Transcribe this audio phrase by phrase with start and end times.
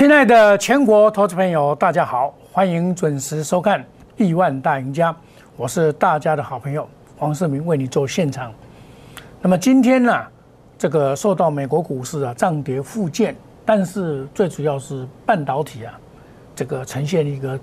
[0.00, 3.78] 亲爱的全国投资朋友，大家好，欢迎准时收看
[4.16, 5.12] 《亿万大赢家》，
[5.58, 6.88] 我是大家的好朋友
[7.18, 8.50] 黄世明，为你做现场。
[9.42, 10.26] 那么今天呢，
[10.78, 13.36] 这个受到美国股市啊涨跌互见，
[13.66, 15.92] 但是最主要是半导体啊，
[16.56, 17.60] 这个呈现一个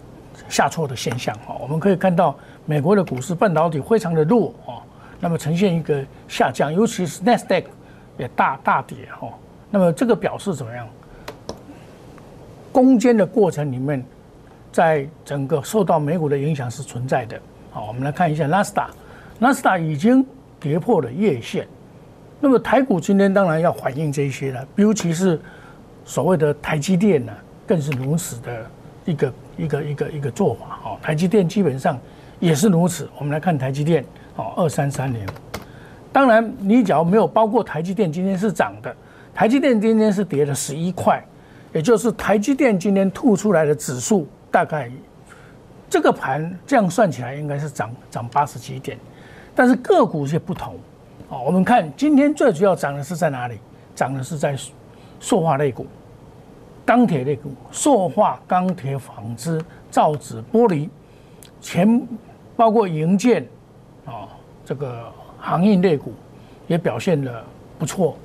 [0.47, 1.57] 下挫的现象啊。
[1.59, 2.35] 我们可以看到
[2.67, 4.77] 美国的股市半导体非常的弱啊，
[5.19, 7.63] 那么呈现一个下降，尤其是 Nasdaq
[8.15, 9.27] 也大大跌哈。
[9.71, 10.87] 那么这个表示怎么样？
[12.77, 14.05] 攻坚的过程里面，
[14.71, 17.35] 在整个受到美股的影响是存在的。
[17.71, 18.91] 好，我们来看一下纳斯达，
[19.39, 20.23] 纳斯达已经
[20.59, 21.67] 跌破了月线。
[22.39, 25.41] 那么台股今天当然要反映这些了，尤其是
[26.05, 27.33] 所谓的台积电呢，
[27.65, 28.63] 更是如此的
[29.05, 30.77] 一个一个一个一个做法。
[30.79, 31.99] 好，台积电基本上
[32.39, 33.09] 也是如此。
[33.17, 35.25] 我们来看台积电，哦，二三三零。
[36.13, 38.95] 当然，你只要没有包括台积电，今天是涨的。
[39.33, 41.19] 台积电今天是跌了十一块。
[41.73, 44.91] 也就是台积电今天吐出来的指数，大概
[45.89, 48.97] 这个盘这样算起来应该是涨涨八十几点，
[49.53, 50.75] 但是个股却不同。
[51.29, 53.59] 哦，我们看今天最主要涨的是在哪里？
[53.93, 54.55] 涨的是在
[55.19, 55.85] 塑化类股、
[56.85, 60.87] 钢铁类股、塑化、钢铁、纺织、造纸、玻璃，
[61.59, 62.01] 全
[62.55, 63.45] 包括营建
[64.05, 64.29] 啊，
[64.63, 66.13] 这个行业类股
[66.67, 67.43] 也表现的
[67.77, 68.15] 不错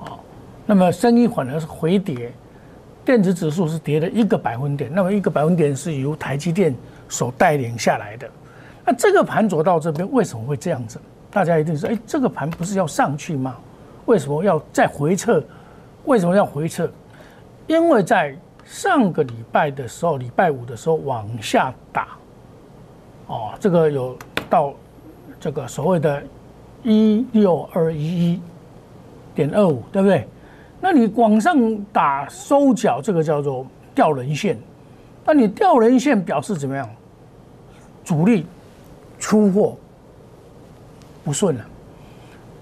[0.00, 0.16] 啊。
[0.64, 2.32] 那么生意反而是回跌。
[3.08, 6.74] 电子指数是跌了一个百分点，那么一个百分点是由台积电
[7.08, 8.28] 所带领下来的。
[8.84, 11.00] 那这个盘走到这边为什么会这样子？
[11.30, 13.56] 大家一定说：哎，这个盘不是要上去吗？
[14.04, 15.42] 为什么要再回撤？
[16.04, 16.86] 为什么要回撤？
[17.66, 18.36] 因为在
[18.66, 22.08] 上个礼拜的时候，礼拜五的时候往下打，
[23.28, 24.18] 哦，这个有
[24.50, 24.74] 到
[25.40, 26.22] 这个所谓的
[26.82, 28.40] 一六二一一
[29.34, 30.28] 点二五，对不对？
[30.80, 34.58] 那你往上打收脚，这个叫做掉人线。
[35.24, 36.88] 那你掉人线表示怎么样？
[38.04, 38.46] 主力
[39.18, 39.76] 出货
[41.22, 41.64] 不顺了，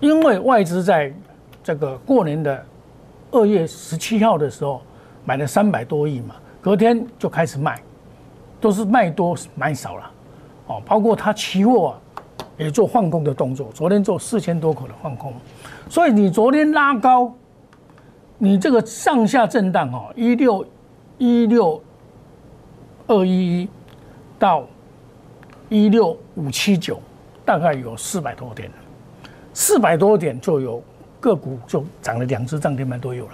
[0.01, 1.15] 因为外资在
[1.63, 2.65] 这个过年的
[3.31, 4.83] 二月十七号的时候
[5.25, 7.81] 买了三百多亿嘛，隔天就开始卖，
[8.61, 10.11] 都是卖多买少了。
[10.67, 11.95] 哦，包括他期货
[12.59, 15.33] 也做换空的动作，昨天做四千多口的换空，
[15.89, 17.33] 所以你昨天拉高。
[18.39, 20.67] 你这个上下震荡哦，一六
[21.19, 21.83] 一六
[23.07, 23.69] 二一一
[24.39, 24.67] 到
[25.69, 27.01] 一六五七九，
[27.45, 28.71] 大概有四百多点，
[29.55, 30.83] 四百多点就有
[31.19, 33.33] 个股就涨了两只涨停板都有了，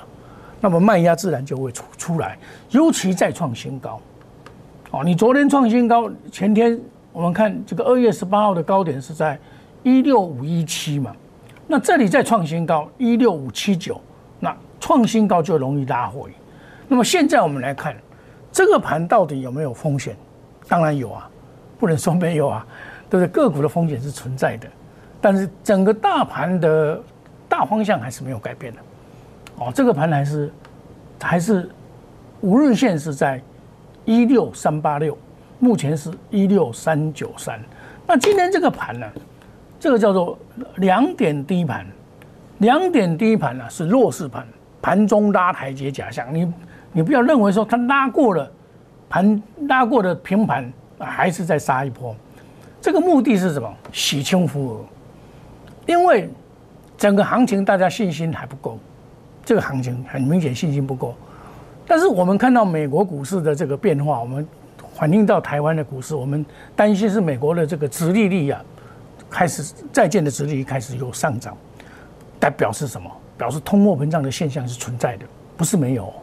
[0.60, 2.38] 那么卖压自然就会出出来，
[2.70, 4.00] 尤其再创新高，
[4.92, 6.78] 哦，你昨天创新高，前天
[7.12, 9.36] 我们看这个二月十八号的高点是在
[9.82, 11.12] 一六五一七嘛，
[11.66, 14.00] 那这里再创新高一六五七九，
[14.82, 16.28] 创新高就容易拉回，
[16.88, 17.94] 那么现在我们来看
[18.50, 20.16] 这个盘到底有没有风险？
[20.68, 21.30] 当然有啊，
[21.78, 22.66] 不能说没有啊，
[23.08, 23.30] 对不对？
[23.30, 24.66] 个股的风险是存在的，
[25.20, 27.00] 但是整个大盘的
[27.48, 28.80] 大方向还是没有改变的。
[29.58, 30.52] 哦，这个盘还是
[31.20, 31.70] 还是
[32.40, 33.40] 五日线是在
[34.04, 35.16] 一六三八六，
[35.60, 37.60] 目前是一六三九三。
[38.04, 39.06] 那今天这个盘呢，
[39.78, 40.36] 这个叫做
[40.78, 41.86] 两点低盘，
[42.58, 44.44] 两点低盘呢是弱势盘。
[44.82, 46.52] 盘中拉台阶假象，你
[46.92, 48.50] 你不要认为说它拉过了
[49.08, 52.14] 盘拉过的平盘，还是在杀一波。
[52.80, 53.72] 这个目的是什么？
[53.92, 54.84] 洗清浮额。
[55.86, 56.28] 因为
[56.98, 58.78] 整个行情大家信心还不够，
[59.44, 61.14] 这个行情很明显信心不够。
[61.86, 64.46] 但是我们看到美国股市的这个变化，我们
[64.94, 66.44] 反映到台湾的股市，我们
[66.74, 68.60] 担心是美国的这个殖利率啊，
[69.30, 71.56] 开始再见的殖利率开始有上涨，
[72.40, 73.10] 代表是什么？
[73.42, 75.26] 表示通货膨胀的现象是存在的，
[75.56, 76.14] 不是没有。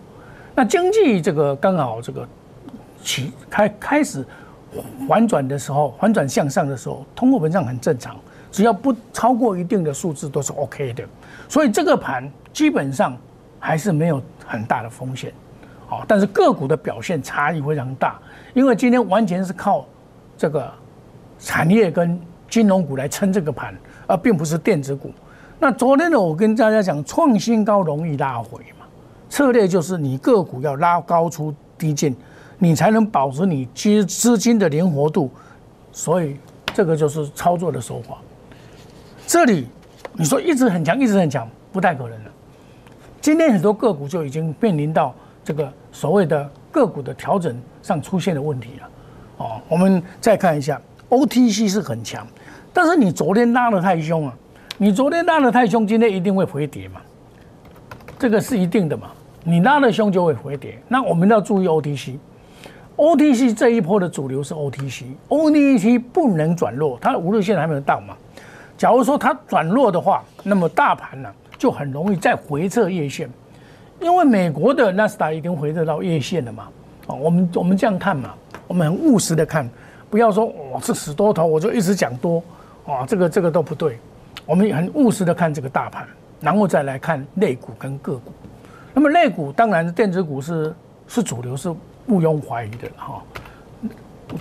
[0.56, 2.26] 那经济这个刚好这个
[3.04, 4.26] 起开开始
[5.06, 8.16] 反转的时候，反转向上的时候，通货膨胀很正常，
[8.54, 11.04] 只要不超过一定的数字都是 OK 的。
[11.50, 13.18] 所以这个盘基本上
[13.60, 15.34] 还是没有很大的风险。
[15.88, 18.18] 好，但是个股的表现差异非常大，
[18.54, 19.86] 因为今天完全是靠
[20.38, 20.72] 这个
[21.38, 22.18] 产业跟
[22.50, 23.76] 金融股来撑这个盘，
[24.08, 25.12] 而并不是电子股。
[25.62, 28.86] 那昨天呢，我跟大家讲，创新高容易拉回嘛，
[29.30, 32.16] 策略就是你个股要拉高出低进，
[32.58, 35.30] 你才能保持你资资金的灵活度，
[35.92, 36.38] 所以
[36.74, 38.18] 这个就是操作的手法。
[39.28, 39.68] 这里
[40.14, 42.32] 你说一直很强，一直很强，不太可能了。
[43.20, 45.14] 今天很多个股就已经面临到
[45.44, 48.90] 这个所谓的个股的调整上出现的问题了。
[49.40, 52.26] 哦，我们再看一下，OTC 是很强，
[52.72, 54.34] 但是你昨天拉的太凶啊。
[54.82, 57.02] 你昨天拉的太凶，今天一定会回跌嘛？
[58.18, 59.10] 这个是一定的嘛？
[59.44, 60.80] 你拉的凶就会回跌。
[60.88, 68.16] 那我们要注意 OTC，OTC 这一波的主流是 OTC，OTC 不能转弱，它的五日线还没有到嘛。
[68.78, 73.30] 假如说它转弱的话，那么大盘呢就很容易再回撤月线，
[74.00, 76.70] 因为美国的纳斯达已经回撤到月线了嘛。
[77.06, 78.34] 啊，我们我们这样看嘛，
[78.66, 79.70] 我们很务实的看，
[80.10, 82.42] 不要说我是死多头，我就一直讲多，
[82.88, 84.00] 啊，这个这个都不对。
[84.50, 86.08] 我们也很务实的看这个大盘，
[86.42, 88.32] 然后再来看类股跟个股。
[88.96, 90.74] 那么类股当然电子股是
[91.08, 91.70] 是主流，是
[92.08, 93.22] 毋庸怀疑的哈。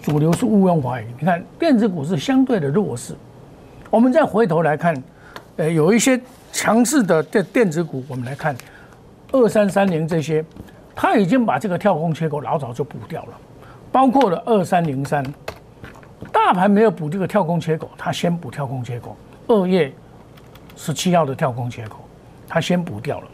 [0.00, 1.04] 主流是毋庸怀疑。
[1.20, 3.14] 你看电子股是相对的弱势。
[3.90, 4.96] 我们再回头来看，
[5.56, 6.18] 呃，有一些
[6.52, 8.56] 强势的电电子股，我们来看
[9.30, 10.42] 二三三零这些，
[10.94, 13.32] 它已经把这个跳空缺口老早就补掉了，
[13.92, 15.22] 包括了二三零三，
[16.32, 19.14] 大盘没有补这个跳空缺口，它先补跳空缺口，
[19.48, 19.92] 二月
[20.76, 21.98] 十七号的跳空缺口，
[22.46, 23.26] 它先补掉了，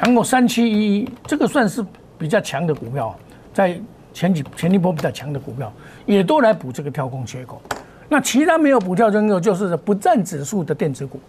[0.00, 1.84] 然后三七一一这个算是
[2.16, 3.14] 比较强的股票，
[3.52, 3.78] 在
[4.14, 5.72] 前几前一波比较强的股票，
[6.06, 7.60] 也都来补这个跳空缺口。
[8.08, 11.20] 那其他没有补跳空缺口，就是不占指数的电子股，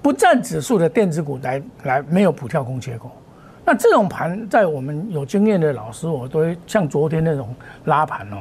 [0.00, 3.10] 不占指数的电子股来来没有补跳空缺口。
[3.64, 7.52] 那这种盘，在我们有经验的老师，我都像昨天那种
[7.86, 8.36] 拉盘哦，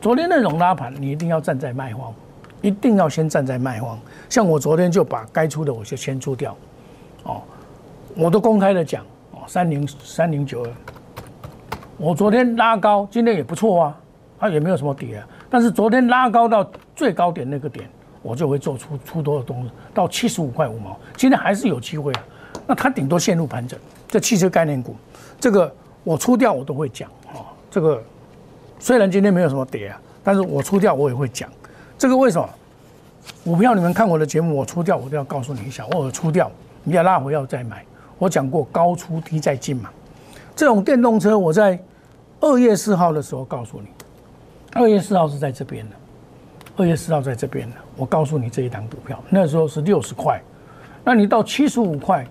[0.00, 2.12] 昨天那种拉盘，你一定要站在卖方，
[2.60, 3.98] 一定要先站在卖方。
[4.28, 6.56] 像我昨天就把该出的我就先出掉，
[7.24, 7.42] 哦，
[8.16, 10.70] 我都公开的讲哦，三零三零九二，
[11.96, 14.00] 我昨天拉高，今天也不错啊，
[14.38, 15.26] 它也没有什么跌啊。
[15.48, 17.88] 但是昨天拉高到最高点那个点，
[18.22, 20.98] 我就会做出出多的东西，到七十五块五毛。
[21.16, 22.24] 今天还是有机会啊，
[22.66, 23.78] 那它顶多陷入盘整。
[24.08, 24.96] 这汽车概念股，
[25.38, 25.72] 这个
[26.04, 27.46] 我出掉我都会讲哦。
[27.70, 28.02] 这个
[28.78, 31.48] 虽然今天没有什么跌啊，但是我出掉我也会讲。
[31.98, 32.48] 这个为什么？
[33.44, 36.50] 股票你们看我的节目，我出掉我都要告诉你一下，我出掉
[36.84, 37.84] 你要拉回要再买。
[38.18, 39.90] 我讲过高出低再进嘛。
[40.54, 41.78] 这种电动车我在
[42.40, 43.88] 二月四号的时候告诉你。
[44.74, 45.96] 二月四号是在这边的，
[46.76, 47.76] 二月四号在这边的。
[47.96, 50.40] 我告诉你这一档股票，那时候是六十块，
[51.02, 52.26] 那你到七十五块，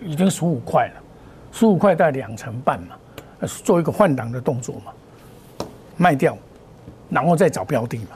[0.00, 0.94] 已经十五块了，
[1.52, 2.96] 十五块带两成半嘛，
[3.64, 4.92] 做一个换挡的动作嘛，
[5.96, 6.38] 卖掉，
[7.10, 8.10] 然后再找标的嘛，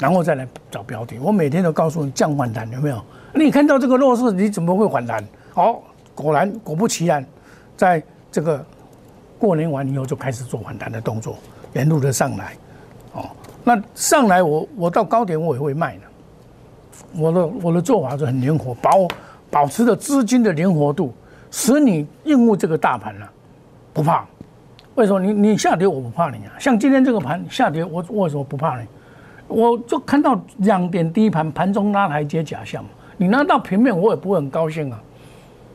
[0.00, 1.18] 然后再来找标的。
[1.18, 3.00] 我每天都告诉你降反弹有没有？
[3.32, 5.24] 你看到这个弱势，你怎么会反弹？
[5.54, 5.78] 哦，
[6.14, 7.24] 果然果不其然，
[7.76, 8.02] 在
[8.32, 8.64] 这个
[9.38, 11.36] 过年完以后就开始做反弹的动作，
[11.74, 12.54] 沿路的上来。
[13.12, 13.28] 哦，
[13.62, 16.02] 那上来我我到高点我也会卖的，
[17.16, 19.06] 我的我的做法是很灵活，保
[19.50, 21.12] 保持着资金的灵活度，
[21.50, 23.26] 使你应付这个大盘呢
[23.92, 24.26] 不怕。
[24.96, 26.52] 为什么你你下跌我不怕你啊？
[26.58, 28.86] 像今天这个盘下跌，我为什么不怕你？
[29.50, 32.84] 我就看到两点低盘，盘中拉台阶假象。
[33.16, 34.98] 你拿到平面我也不会很高兴啊，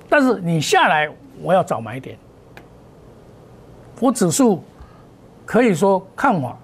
[0.10, 1.07] 但是你下来
[1.44, 2.18] 我要找买点，
[4.00, 4.63] 我指数
[5.45, 6.57] 可以说看法。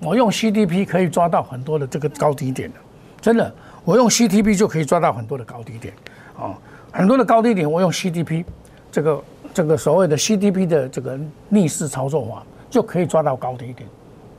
[0.00, 2.76] 我用 CDP 可以抓到很多的这个高低点的，
[3.20, 5.94] 真的，我用 CTP 就可以抓到很多的高低点，
[6.36, 6.58] 啊，
[6.92, 8.44] 很多的高低点，我用 CDP
[8.90, 9.22] 这个
[9.54, 11.18] 这个所谓的 CDP 的这个
[11.48, 13.88] 逆势操作法就可以抓到高低点。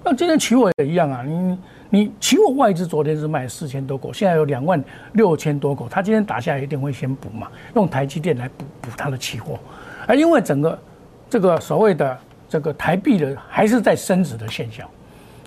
[0.08, 1.58] 那今天期货也一样啊，你
[1.90, 4.82] 你期货外资昨天是卖四千多口，现在有两万
[5.14, 9.58] 六千多口，他今天打下来一定会先补嘛，用台积电来补补它的期货，
[10.06, 10.80] 而因为整个
[11.28, 12.16] 这个所谓的
[12.48, 14.88] 这个台币的还是在升值的现象。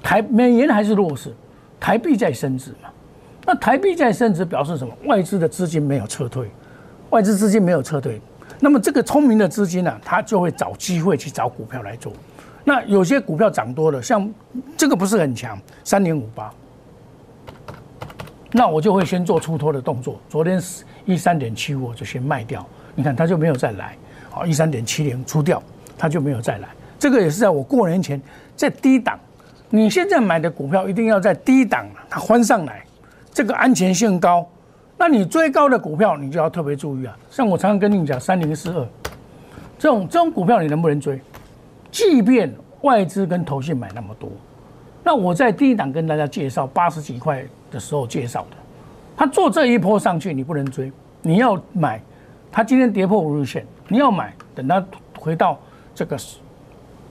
[0.03, 1.33] 台美元还是弱势，
[1.79, 2.89] 台币在升值嘛？
[3.47, 4.93] 那台币在升值表示什么？
[5.05, 6.51] 外资的资金没有撤退，
[7.11, 8.21] 外资资金没有撤退，
[8.59, 12.13] 那么这个聪明的资金呢，他就会找机会去找股票来做。
[12.69, 14.31] 那有些股票涨多了，像
[14.77, 16.53] 这个不是很强，三点五八，
[18.53, 20.21] 那我就会先做出脱的动作。
[20.29, 20.61] 昨天
[21.07, 22.63] 一三点七五我就先卖掉，
[22.95, 23.97] 你看它就没有再来。
[24.29, 25.63] 好，一三点七零出掉，
[25.97, 26.69] 它就没有再来。
[26.99, 28.21] 这个也是在我过年前
[28.55, 29.19] 在低档。
[29.71, 32.85] 你现在买的股票一定要在低档，它翻上来，
[33.33, 34.47] 这个安全性高。
[34.99, 37.17] 那你追高的股票，你就要特别注意啊。
[37.31, 38.87] 像我常常跟你讲，三零四二
[39.79, 41.19] 这种这种股票，你能不能追？
[41.91, 42.53] 即便
[42.83, 44.31] 外资跟投信买那么多，
[45.03, 48.57] 那我在第一档跟大家介绍八十几块的时候介绍的，
[49.17, 50.93] 他做这一波上去，你不能追，
[51.23, 52.01] 你要买。
[52.51, 54.83] 他今天跌破五日线，你要买，等他
[55.19, 55.59] 回到
[55.95, 56.17] 这个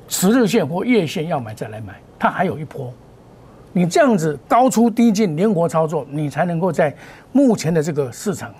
[0.08, 1.94] 十日线或月线要买再来买。
[2.18, 2.92] 它还有一波，
[3.72, 6.94] 你这样子高出低进，灵活操作，你才能够在
[7.32, 8.52] 目前的这个市场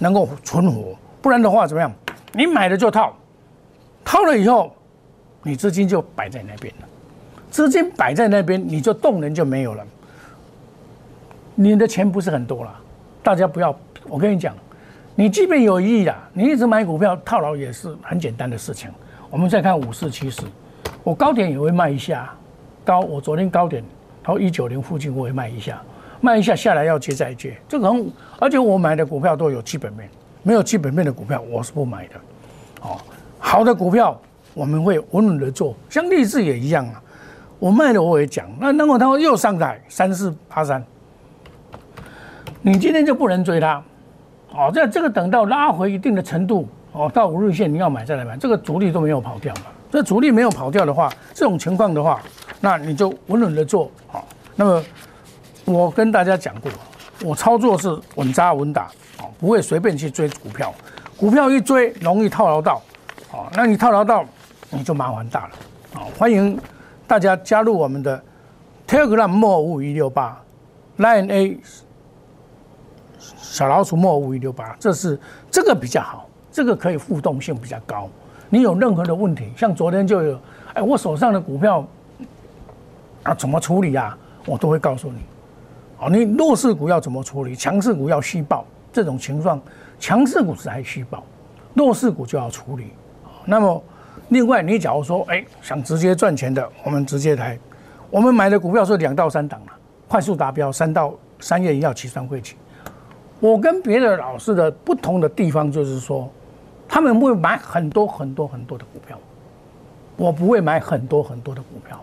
[0.00, 0.96] 能够存活。
[1.22, 1.92] 不然的话，怎么样？
[2.32, 3.14] 你买了就套，
[4.04, 4.74] 套了以后，
[5.46, 6.88] 你资金就摆在那边了。
[7.52, 9.86] 资金摆在那边，你就动能就没有了。
[11.54, 12.80] 你的钱不是很多了，
[13.22, 13.74] 大家不要。
[14.08, 14.52] 我跟你讲，
[15.14, 18.90] 你即便有一亿啦，你一直买股票套牢也是很简单的事情。
[19.30, 20.42] 我们再看五四七十，
[21.04, 22.34] 我高点也会卖一下，
[22.84, 23.84] 高我昨天高点，
[24.24, 25.80] 然后一九零附近我会卖一下，
[26.20, 27.94] 卖一下下来要接再接，这个，
[28.40, 30.10] 而且我买的股票都有基本面，
[30.42, 32.14] 没有基本面的股票我是不买的，
[32.82, 32.98] 哦，
[33.38, 34.20] 好的股票
[34.56, 37.02] 我们会稳稳的做，像励志也一样啊，
[37.58, 40.82] 我卖了我也讲，那那么它又上来三四八三，
[42.62, 43.84] 你今天就不能追它，
[44.54, 46.66] 哦，这这个等到拉回一定的程度。
[46.92, 49.64] 哦，到五日线你要买再来买，这个主力都没有跑掉嘛。
[49.90, 52.22] 这主力没有跑掉的话，这种情况的话，
[52.58, 54.26] 那你就稳稳的做好。
[54.54, 54.82] 那么
[55.66, 56.72] 我跟大家讲过，
[57.22, 58.86] 我操作是稳扎稳打，
[59.20, 60.72] 哦，不会随便去追股票。
[61.18, 62.80] 股票一追容易套牢到，
[63.30, 64.24] 哦，那你套牢到
[64.70, 65.50] 你就麻烦大了。
[65.94, 66.58] 好，欢迎
[67.06, 68.22] 大家加入我们的
[68.86, 70.40] Telegram 莫五一六八
[70.98, 71.60] Line A
[73.18, 75.18] 小老鼠莫五一六八，这是
[75.50, 76.28] 这个比较好。
[76.52, 78.08] 这个可以互动性比较高，
[78.48, 80.40] 你有任何的问题，像昨天就有，
[80.72, 81.86] 哎，我手上的股票
[83.24, 84.16] 啊怎么处理啊？
[84.46, 85.18] 我都会告诉你。
[85.98, 87.54] 哦，你弱势股要怎么处理？
[87.54, 89.60] 强势股要虚报，这种情况，
[89.98, 91.22] 强势股是还虚报，
[91.74, 92.92] 弱势股就要处理。
[93.44, 93.82] 那么，
[94.28, 97.58] 另外你假如说，哎，想直接赚钱的，我们直接来，
[98.10, 99.72] 我们买的股票是两到三档了，
[100.08, 102.56] 快速达标，三到三月一号起算会期。
[103.40, 106.30] 我跟别的老师的不同的地方就是说。
[106.88, 109.18] 他们会买很多很多很多的股票，
[110.16, 112.00] 我不会买很多很多的股票，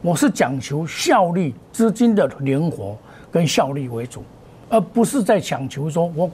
[0.00, 2.96] 我是讲求效率、资金的灵活
[3.30, 4.24] 跟效率为主，
[4.70, 6.30] 而不是在讲求说我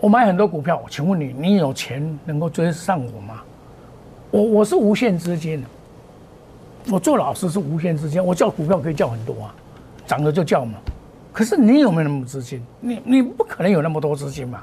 [0.00, 0.82] 我买很多股票。
[0.88, 3.42] 请问你，你有钱能够追上我吗？
[4.34, 5.64] 我我是无限资金，
[6.90, 9.54] 我做老师是无限资金，我叫股票可以叫很多啊，
[10.08, 10.76] 涨了就叫嘛。
[11.32, 12.60] 可是你有没有那么资金？
[12.80, 14.60] 你你不可能有那么多资金嘛。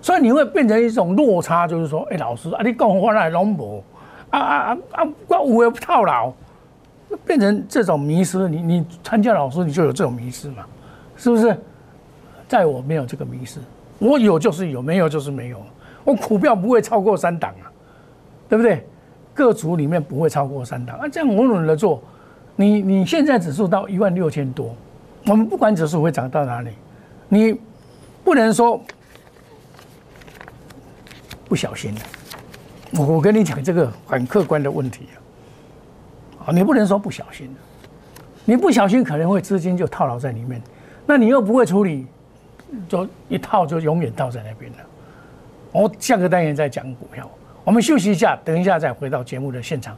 [0.00, 3.82] 所以你会变成一种落差，就是说，哎，老师啊，你讲我换来拢无，
[4.30, 6.32] 啊啊啊啊，我有套牢，
[7.26, 8.48] 变成这种迷失。
[8.48, 10.64] 你你参加老师，你就有这种迷失嘛？
[11.16, 11.58] 是不是？
[12.46, 13.58] 在我没有这个迷失，
[13.98, 15.60] 我有就是有，没有就是没有。
[16.04, 17.66] 我股票不会超过三档啊，
[18.48, 18.86] 对不对？
[19.40, 22.02] 各组里面不会超过三档啊，这样稳稳的做。
[22.56, 24.76] 你你现在指数到一万六千多，
[25.24, 26.72] 我们不管指数会涨到哪里，
[27.26, 27.58] 你
[28.22, 28.78] 不能说。
[31.48, 32.00] 不小心的，
[32.98, 35.06] 我我跟你讲这个很客观的问题
[36.38, 37.60] 啊，啊，你不能说不小心的，
[38.44, 40.60] 你不小心可能会资金就套牢在里面，
[41.06, 42.06] 那你又不会处理，
[42.86, 44.78] 就一套就永远套在那边了。
[45.72, 47.26] 我下个单元再讲股票，
[47.62, 49.96] 我们休息一下，等一下再回到节目的现场。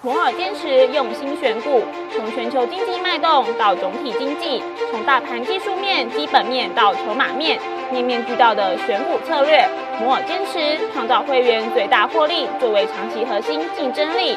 [0.00, 1.82] 摩尔坚持用心选股，
[2.14, 7.60] 从全球经济脉动到总体经济，从大盘技术面、基本面到筹码面，
[7.92, 9.68] 面面俱到的选股策略，
[10.00, 14.36] 摩尔坚持创造会员最大获利作为长期核心竞争力。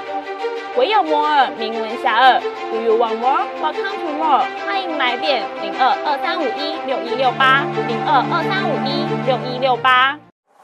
[0.78, 2.40] 唯有摩尔名闻遐迩。
[2.70, 3.42] Do you want more?
[3.60, 4.46] Welcome to more。
[4.64, 10.16] 欢迎来电零二二三五一六一六八零二二三五一六一六八。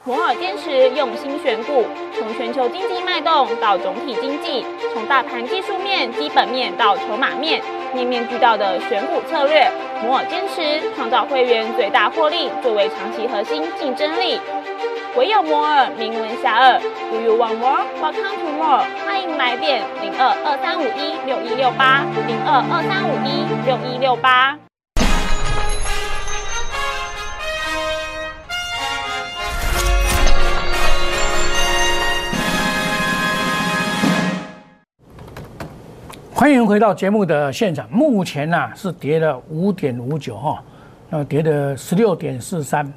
[0.04, 7.60] 摩尔坚持用心选股，从全球经济脉动到总体经济，从大盘技术面、基本面到筹码面，
[7.96, 9.68] 面面俱到的选股策略。
[10.04, 14.40] 摩尔坚持创造会员最大获利作为长期核心竞争力。
[15.16, 16.82] 唯有摩尔名闻遐迩。
[17.12, 17.86] Do you want more?
[18.02, 18.84] Welcome to more。
[19.06, 24.58] 欢迎来电零二二三五一六一六八零二二三五一六一六八。
[36.34, 37.88] 欢迎回到节目的现场。
[37.92, 40.64] 目前呢是跌了五点五九哈，
[41.12, 42.92] 那跌的十六点四三。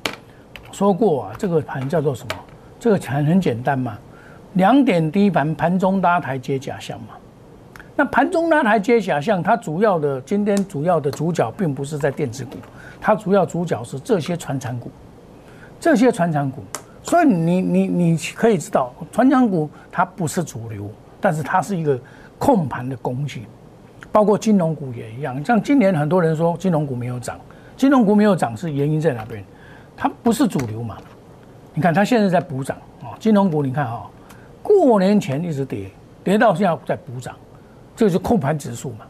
[0.77, 2.37] 说过啊，这个盘叫做什么？
[2.79, 3.97] 这个盘很简单嘛，
[4.53, 7.15] 两点低盘，盘中拉台阶假象嘛。
[7.97, 12.59] 那盘中拉台阶假象，它主要的今天主要的主角并不是在电子股，
[13.01, 14.91] 它主要主角是这些传产股，
[15.81, 16.63] 这些传产股。
[17.03, 20.91] 所以你你你可以知道，传产股它不是主流，
[21.23, 21.99] 但是它是一个。
[22.39, 23.47] 控盘的工具，
[24.13, 25.43] 包括金融股也一样。
[25.43, 27.41] 像今年很多人说金融股没有涨，
[27.79, 29.43] 金融股没有涨是原因在哪边？
[29.97, 30.99] 它不是主流嘛？
[31.73, 34.09] 你看它现在在补涨啊，金融股你看哈，
[34.63, 35.91] 过年前一直跌，
[36.23, 37.35] 跌到现在在补涨，
[37.95, 39.07] 这是控盘指数嘛？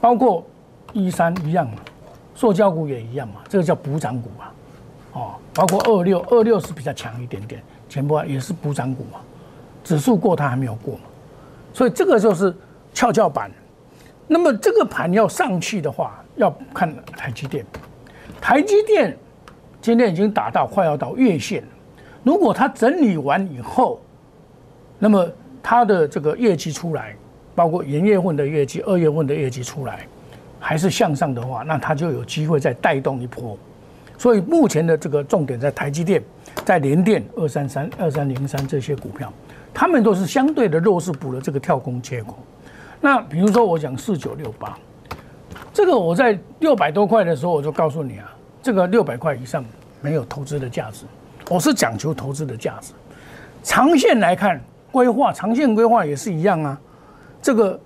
[0.00, 0.44] 包括
[0.92, 1.76] 一三一样嘛，
[2.34, 4.52] 塑胶股也一样嘛，这个叫补涨股啊。
[5.12, 9.18] 哦，包括二六二六是比较强一点点，全部也是补涨股嘛，
[9.82, 11.00] 指数过它还没有过嘛。
[11.72, 12.54] 所以这个就是
[12.92, 13.50] 跷跷板，
[14.26, 17.64] 那么这个盘要上去的话，要看台积电。
[18.40, 19.16] 台积电
[19.88, 21.64] 今天已经打到快要到月线。
[22.22, 23.98] 如果它整理完以后，
[24.98, 25.26] 那么
[25.62, 27.16] 它的这个业绩出来，
[27.54, 30.06] 包括元月份的业绩、二月份的业绩出来，
[30.60, 33.56] 还是向上的话，那它就有机会再带动一波。
[34.18, 36.22] 所以目前的这个重点在台积电、
[36.66, 39.32] 在联电二三三、二三零三这些股票，
[39.72, 42.36] 他们都是相对的弱势补了这个跳空缺口。
[43.00, 44.78] 那比如说我讲四九六八，
[45.72, 48.30] 这个我在六百多块的时候我就告诉你啊，
[48.62, 49.64] 这个六百块以上
[50.00, 51.04] 没有投资的价值。
[51.48, 52.92] 我是讲求投资的价值，
[53.62, 54.60] 长线来看
[54.92, 56.78] 规划，长线规划也是一样啊。
[57.40, 57.80] 这个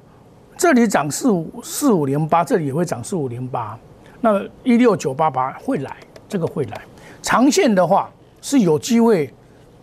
[0.56, 3.78] 这里涨四五四五零八，这里也会涨四五零八，
[4.20, 5.96] 那一六九八八会来，
[6.28, 6.82] 这个会来。
[7.22, 9.32] 长线的话是有机会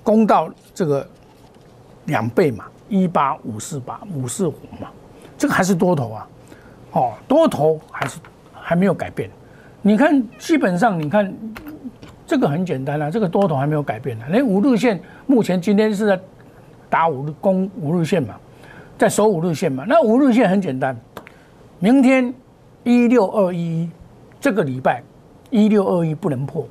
[0.04, 1.08] 攻到这个
[2.04, 4.90] 两倍嘛，一八五四八五四五嘛，
[5.38, 6.28] 这个还是多头啊，
[6.92, 8.20] 哦，多头还是
[8.54, 9.30] 还没有改变。
[9.82, 11.34] 你看，基本上你看。
[12.30, 14.26] 这个很简单啊，这个多头还没有改变呢。
[14.30, 16.20] 连五日线目前今天是在
[16.88, 18.36] 打五日攻五日线嘛，
[19.00, 19.84] 在守五日线嘛。
[19.88, 20.96] 那五日线很简单，
[21.80, 22.32] 明天
[22.84, 23.90] 一六二一，
[24.40, 25.02] 这个礼拜
[25.50, 26.68] 一六二一不能破。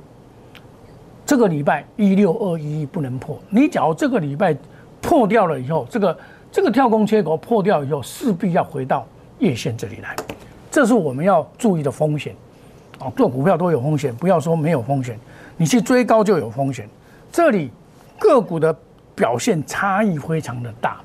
[1.25, 3.37] 这个礼拜一六二一不能破。
[3.49, 4.55] 你假如这个礼拜
[5.01, 6.17] 破掉了以后，这个
[6.53, 9.05] 这个跳空缺口破掉以后，势必要回到
[9.39, 10.15] 月线这里来，
[10.71, 12.33] 这是我们要注意的风险。
[13.01, 15.19] 哦，做股票都有风险，不要说没有风险。
[15.59, 16.87] 你去追高就有风险，
[17.29, 17.69] 这里
[18.17, 18.73] 个股的
[19.13, 21.01] 表现差异非常的大，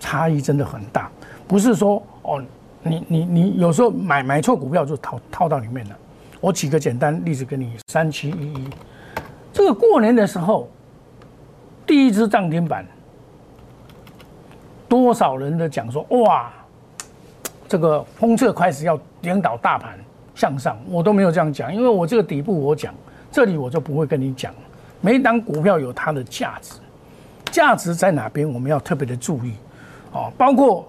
[0.00, 1.10] 差异真的很大，
[1.46, 2.42] 不是说哦，
[2.82, 5.96] 你你你有时候买买错股票就套套到里面了。
[6.40, 8.70] 我举个简单例子给你，三七一一，
[9.52, 10.70] 这个过年的时候
[11.86, 12.86] 第一只涨停板，
[14.88, 16.50] 多少人的讲说哇，
[17.68, 19.98] 这个风车开始要领导大盘
[20.34, 22.94] 向上，我都没有这样讲，因为我这个底部我讲。
[23.30, 24.52] 这里我就不会跟你讲，
[25.00, 26.74] 每一档股票有它的价值，
[27.52, 29.52] 价值在哪边我们要特别的注意，
[30.12, 30.86] 哦，包括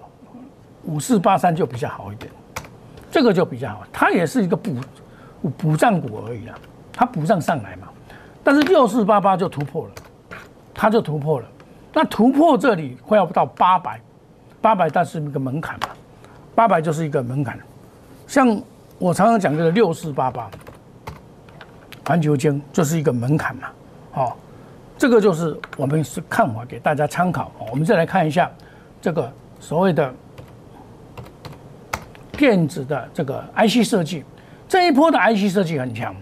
[0.84, 2.32] 五四八三就比较好一点，
[3.10, 4.74] 这个就比较好，它也是一个补
[5.58, 6.58] 补涨股而已啊，
[6.92, 7.88] 它补涨上来嘛，
[8.42, 9.92] 但是六四八八就突破了，
[10.74, 11.46] 它就突破了，
[11.92, 14.00] 那突破这里快要到八百，
[14.62, 15.88] 八百但是一个门槛嘛，
[16.54, 17.60] 八百就是一个门槛，
[18.26, 18.60] 像
[18.98, 20.50] 我常常讲这个六四八八。
[22.06, 23.68] 环球金就是一个门槛嘛，
[24.10, 24.36] 好，
[24.98, 27.52] 这个就是我们是看法给大家参考。
[27.70, 28.50] 我们再来看一下
[29.00, 30.12] 这个所谓的
[32.32, 34.24] 电子的这个 IC 设计，
[34.68, 36.12] 这一波的 IC 设计很强，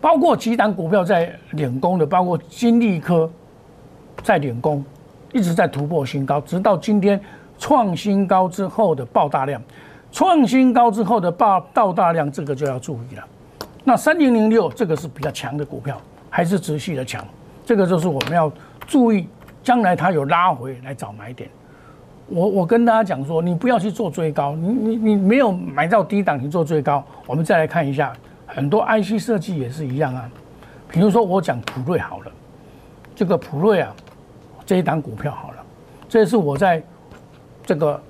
[0.00, 3.28] 包括几档股票在领工的，包括金利科
[4.22, 4.84] 在领工，
[5.32, 7.20] 一直在突破新高，直到今天
[7.58, 9.60] 创新高之后的爆大量，
[10.12, 13.24] 创新高之后的爆爆大量，这个就要注意了。
[13.88, 15.96] 那三零零六这个是比较强的股票，
[16.28, 17.24] 还是持续的强？
[17.64, 18.50] 这个就是我们要
[18.84, 19.28] 注意，
[19.62, 21.48] 将来它有拉回来找买点。
[22.26, 27.00] 我我跟大家讲说，你不要去做追高，你你你没有买到低档，你做追高。
[27.28, 28.12] 我们再来看一下，
[28.44, 30.28] 很多 IC 设计也是一样啊。
[30.88, 32.32] 比如说我讲普瑞好了，
[33.14, 33.94] 这个普瑞啊，
[34.66, 35.64] 这一档股票好了，
[36.08, 36.82] 这是我在
[37.64, 38.02] 这个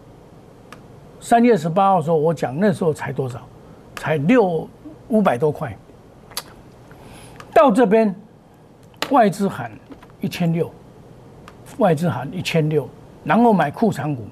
[1.20, 3.38] 三月十八号的时候我讲，那时候才多少？
[3.96, 4.66] 才六。
[5.08, 5.76] 五百多块，
[7.54, 8.14] 到这边
[9.10, 9.70] 外资喊
[10.20, 10.72] 一千六，
[11.78, 12.88] 外资喊一千六，
[13.22, 14.26] 然后买库藏股，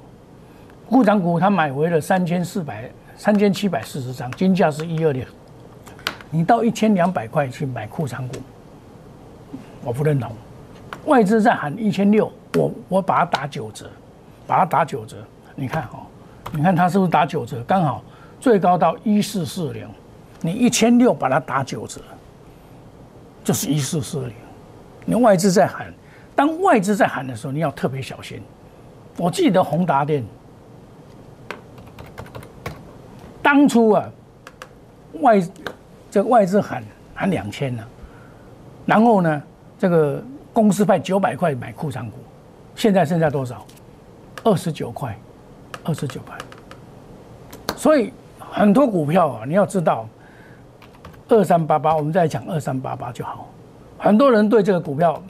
[0.88, 5.24] 库藏股他买回了三千四百三千七百四十张，金价是一二六，
[6.30, 8.34] 你到一千两百块去买库藏股，
[9.84, 10.32] 我不认同，
[11.04, 13.88] 外资在喊一千六，我我把它打九折，
[14.44, 15.18] 把它打九折，
[15.54, 16.04] 你看哈，
[16.50, 17.62] 你看它是不是打九折？
[17.62, 18.02] 刚好
[18.40, 19.88] 最高到一四四零。
[20.44, 22.02] 你一千六把它打九折，
[23.42, 24.34] 就是一四四零。
[25.06, 25.90] 你外资在喊，
[26.36, 28.42] 当外资在喊的时候，你要特别小心。
[29.16, 30.22] 我记得宏达电
[33.40, 34.04] 当初啊，
[35.22, 35.40] 外
[36.10, 37.82] 这个外资喊喊两千呢，
[38.84, 39.42] 然后呢，
[39.78, 42.18] 这个公司派九百块买库藏股，
[42.76, 43.64] 现在剩下多少？
[44.42, 45.18] 二十九块，
[45.84, 46.36] 二十九块。
[47.78, 50.06] 所以很多股票啊，你要知道。
[51.28, 53.48] 二三八八，我们再讲二三八八就好。
[53.98, 55.22] 很多人对这个股票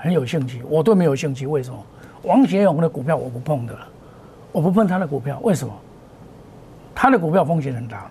[0.00, 1.46] 很有兴趣，我都没有兴趣。
[1.46, 1.78] 为什么？
[2.22, 3.76] 王学勇的股票我不碰的，
[4.52, 5.38] 我不碰他的股票。
[5.42, 5.74] 为什么？
[6.94, 8.08] 他的股票风险很大，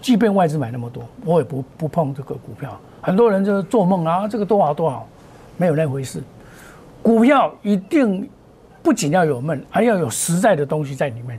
[0.00, 2.78] 即便外资买那么多，我也不不碰这个股票。
[3.02, 5.06] 很多人就是做梦啊，这个多好多好，
[5.56, 6.22] 没有那回事。
[7.02, 8.28] 股票一定
[8.82, 11.38] 不仅要有梦，还要有实在的东西在里面。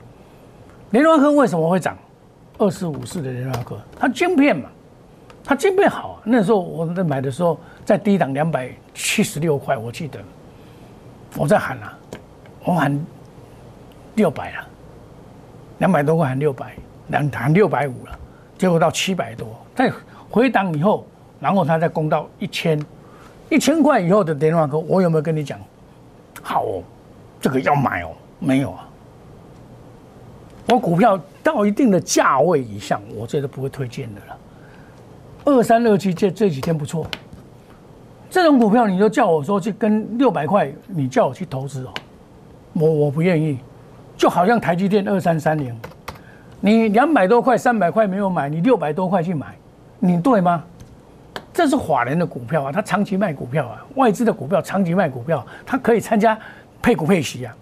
[0.91, 1.97] 联发科为什么会涨？
[2.57, 4.69] 二四五四的联发科，它晶片嘛，
[5.49, 6.21] 它晶片好啊。
[6.23, 10.19] 那时候我在买的时候，在低档两百七十六块，我记得
[11.35, 11.97] 我在喊啊，
[12.63, 13.03] 我喊
[14.13, 14.67] 六百了，
[15.79, 16.75] 两百多块喊六百，
[17.07, 18.19] 两喊六百五了，
[18.59, 19.91] 结果到七百多，再
[20.29, 21.03] 回档以后，
[21.39, 22.79] 然后它再攻到一千，
[23.49, 25.59] 一千块以后的联发科，我有没有跟你讲？
[26.43, 26.83] 好哦，
[27.41, 28.87] 这个要买哦，没有啊。
[30.67, 34.37] 我股票到一定的价位以上，我这都不会推荐的了。
[35.49, 37.05] 二三二七这这几天不错，
[38.29, 41.93] 这种股票你就叫我说去跟六百块，你叫我去投资哦，
[42.73, 43.59] 我我不愿意。
[44.17, 45.73] 就好像台积电二三三零，
[46.59, 49.55] 你两百多块、三百块没有买，你六百多块去买，
[49.97, 50.61] 你对吗？
[51.53, 56.37] 这是法人的股票啊，他长期卖股票啊，外资的股票长期卖股票，他可以参加
[56.81, 57.55] 配股配息啊。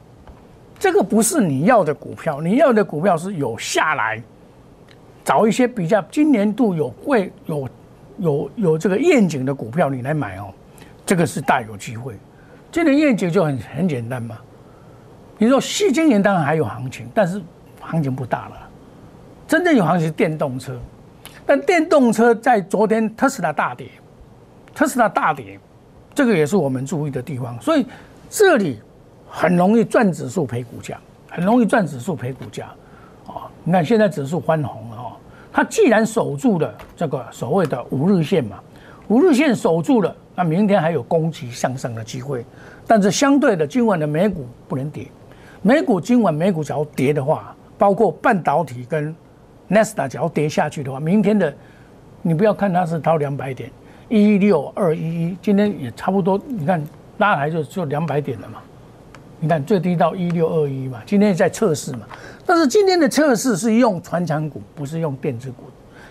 [0.79, 4.19] 这个不是你要的股票，你要的股票是有下来，
[5.23, 7.69] 找一些比较今年度有会有
[8.17, 10.53] 有有这个愿景的股票，你来买哦，
[11.05, 12.15] 这个是大有机会。
[12.71, 14.37] 今年愿景就很很简单嘛，
[15.37, 17.41] 你说细今年当然还有行情，但是
[17.79, 18.69] 行情不大了，
[19.47, 20.79] 真正有行情电动车，
[21.45, 23.87] 但电动车在昨天特斯拉大跌，
[24.75, 25.59] 特斯拉大跌，
[26.13, 27.85] 这个也是我们注意的地方，所以
[28.29, 28.79] 这里。
[29.29, 30.97] 很容易赚指数赔股价，
[31.29, 32.67] 很容易赚指数赔股价，
[33.27, 33.51] 啊！
[33.65, 34.96] 你看现在指数翻红了，
[35.51, 38.59] 它既然守住了这个所谓的五日线嘛，
[39.07, 42.45] 五日线守住了，那明天还有攻击向上的机会。
[42.85, 45.07] 但是相对的，今晚的美股不能跌，
[45.61, 49.15] 美股今晚美股只要跌的话，包括半导体跟
[49.67, 51.53] n e s t a 只要跌下去的话，明天的
[52.21, 53.69] 你不要看它是掏两百点，
[54.09, 56.81] 一六二一一，今天也差不多，你看
[57.17, 58.59] 拉来就就两百点了嘛。
[59.39, 62.01] 你看最低到一六二一嘛，今天在测试嘛，
[62.45, 65.63] 但是今天的测试是用传产股，不是用电子股。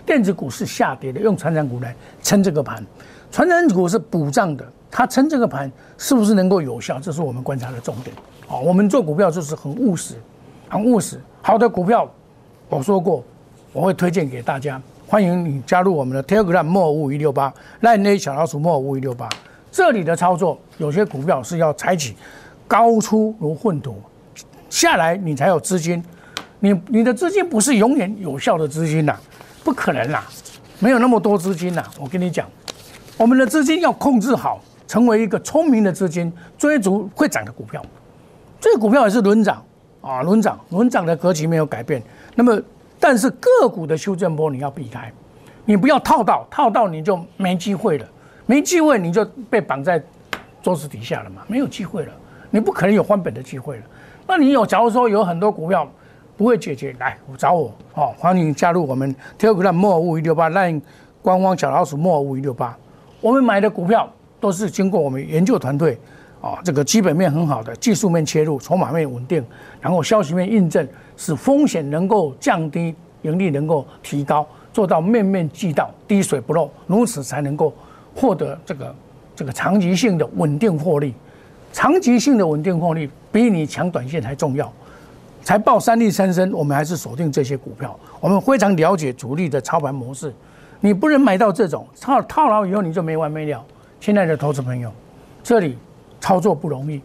[0.05, 2.81] 电子股是下跌的，用传产股来撑这个盘。
[3.29, 6.97] 传产股是补涨的，它撑这个盘是不是能够有效？
[6.97, 8.15] 这是我们观察的重点。
[8.47, 10.15] 好，我们做股票就是很务实，
[10.69, 11.19] 很务实。
[11.41, 12.09] 好的股票，
[12.69, 13.21] 我说过
[13.73, 19.27] 我会推荐给大家，欢迎你加入我们的 Telegram 莫五一六八赖内小老鼠莫五一六八。
[19.69, 22.15] 这里的操作有些股票是要采取。
[22.67, 23.95] 高出如粪土，
[24.69, 26.03] 下来你才有资金，
[26.59, 29.15] 你你的资金不是永远有效的资金呐，
[29.63, 30.25] 不可能啦，
[30.79, 31.83] 没有那么多资金呐。
[31.99, 32.47] 我跟你讲，
[33.15, 37.81] 我们的资金要控制好，成为一个聪明的资金，追逐会涨的股票。
[38.59, 39.63] 这个股票也是轮涨
[40.01, 42.01] 啊，轮涨，轮涨的格局没有改变。
[42.35, 42.61] 那么，
[42.99, 45.11] 但是个股的修正波你要避开，
[45.63, 48.05] 你不要套到，套到你就没机会了，
[48.45, 50.03] 没机会你就被绑在
[50.61, 52.11] 桌子底下了嘛，没有机会了。
[52.57, 53.83] 你不可能有翻本的机会了。
[54.25, 55.87] 那你有，假如说有很多股票
[56.35, 60.81] 不会解决，来找我哦，欢迎加入我们 Telegram 莫五一六八 Line
[61.21, 62.75] 官方小老鼠莫五一六八。
[63.21, 65.99] 我们买的股票都是经过我们研究团队
[66.41, 69.45] 啊，这个基本面很好的，技术面切入，筹码面稳定，
[69.79, 74.43] 然后消息面印证，使风险能够降低，盈利能够提高，
[74.73, 77.71] 做到面面俱到，滴水不漏，如此才能够
[78.15, 78.95] 获得这个
[79.35, 81.13] 这个长期性的稳定获利。
[81.71, 84.71] 长期性的稳定获利比你抢短线还重要，
[85.43, 87.97] 才报三利三升，我们还是锁定这些股票。
[88.19, 90.33] 我们非常了解主力的操盘模式，
[90.79, 93.63] 你不能买到这种套套牢以后你就没完没了。
[93.99, 94.91] 亲爱的投资朋友，
[95.43, 95.77] 这里
[96.19, 97.01] 操作不容易，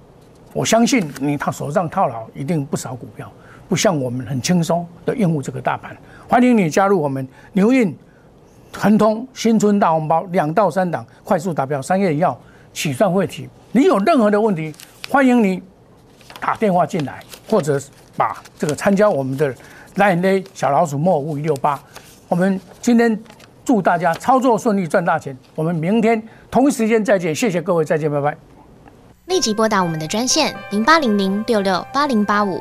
[0.53, 3.31] 我相信你他手上套牢一定不少股票，
[3.68, 5.96] 不像我们很轻松的应付这个大盘。
[6.29, 7.94] 欢迎你加入我们牛运、
[8.72, 12.40] 恒通、新春大红包两到三档快速达标，三月一号
[12.72, 13.48] 起算会提。
[13.73, 14.73] 你有任何的问题，
[15.09, 15.63] 欢迎你
[16.39, 17.81] 打电话进来，或者
[18.17, 19.53] 把这个参加我们的
[19.97, 21.83] Line 小老鼠莫五一六八。
[22.29, 23.19] 我们今天
[23.65, 25.37] 祝大家操作顺利，赚大钱。
[25.55, 28.37] 我们明天同一时间再见，谢谢各位，再见，拜拜。
[29.27, 32.61] 立即拨打我们的专线零八零零六六八零八五。